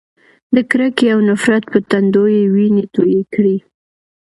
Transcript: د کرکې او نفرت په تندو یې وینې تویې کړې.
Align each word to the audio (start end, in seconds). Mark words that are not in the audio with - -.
د 0.55 0.57
کرکې 0.71 1.07
او 1.13 1.19
نفرت 1.29 1.63
په 1.71 1.79
تندو 1.89 2.23
یې 2.35 2.43
وینې 2.53 2.85
تویې 2.93 3.21
کړې. 3.33 3.57